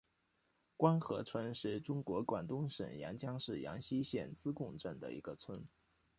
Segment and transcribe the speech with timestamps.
[0.77, 5.55] 官河村是中国广东省阳江市阳西县织贡镇的一个村。